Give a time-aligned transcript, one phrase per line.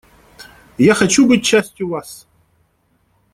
[0.79, 2.27] Я хочу быть частью вас.